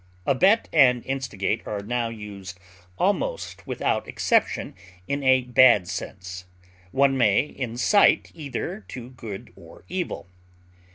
[0.25, 2.57] Abet and instigate are now used
[2.97, 4.73] almost without exception
[5.07, 6.45] in a bad sense;
[6.89, 10.25] one may incite either to good or evil.